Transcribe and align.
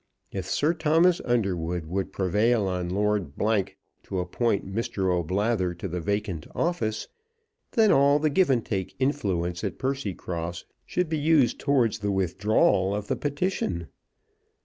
If 0.31 0.47
Sir 0.49 0.73
Thomas 0.73 1.21
Underwood 1.25 1.85
would 1.85 2.11
prevail 2.11 2.65
on 2.67 2.89
Lord 2.89 3.33
to 3.37 4.19
appoint 4.19 4.67
Mr. 4.67 5.13
O'Blather 5.15 5.75
to 5.75 5.87
the 5.87 6.01
vacant 6.01 6.47
office, 6.55 7.07
then 7.73 7.91
all 7.91 8.17
the 8.17 8.31
Givantake 8.31 8.95
influence 8.97 9.63
at 9.63 9.77
Percycross 9.77 10.65
should 10.87 11.07
be 11.07 11.19
used 11.19 11.59
towards 11.59 11.99
the 11.99 12.11
withdrawal 12.11 12.95
of 12.95 13.09
the 13.09 13.15
petition. 13.15 13.89